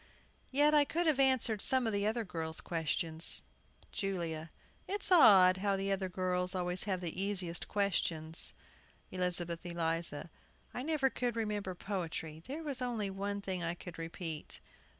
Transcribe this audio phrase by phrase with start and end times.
[0.49, 3.43] Yet I could have answered some of the other girls' questions.
[3.91, 4.49] JULIA.
[4.87, 8.55] It's odd how the other girls always have the easiest questions.
[9.11, 10.31] ELIZABETH ELIZA.
[10.73, 14.59] I never could remember poetry There was only one thing I could repeat.